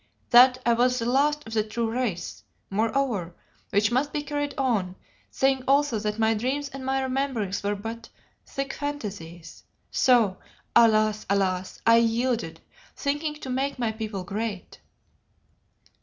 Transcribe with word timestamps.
That 0.31 0.57
I 0.65 0.73
was 0.73 0.97
the 0.97 1.05
last 1.05 1.45
of 1.45 1.53
the 1.53 1.63
true 1.63 1.87
race, 1.91 2.41
moreover, 2.71 3.35
which 3.69 3.91
must 3.91 4.11
be 4.11 4.23
carried 4.23 4.55
on; 4.57 4.95
saying 5.29 5.63
also 5.67 5.99
that 5.99 6.17
my 6.17 6.33
dreams 6.33 6.69
and 6.69 6.83
my 6.83 7.03
rememberings 7.03 7.61
were 7.61 7.75
but 7.75 8.09
sick 8.43 8.73
phantasies. 8.73 9.63
So, 9.91 10.39
alas! 10.75 11.27
alas! 11.29 11.83
I 11.85 11.97
yielded, 11.97 12.61
thinking 12.95 13.35
to 13.35 13.51
make 13.51 13.77
my 13.77 13.91
people 13.91 14.23
great." 14.23 14.79